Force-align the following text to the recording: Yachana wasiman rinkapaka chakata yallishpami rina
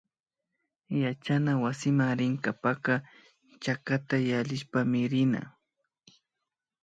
Yachana 1.03 1.51
wasiman 1.63 2.13
rinkapaka 2.19 2.93
chakata 3.63 4.15
yallishpami 4.29 5.01
rina 5.11 5.41